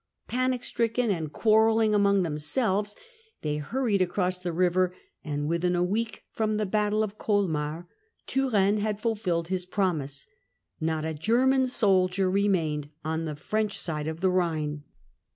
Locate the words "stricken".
0.63-1.11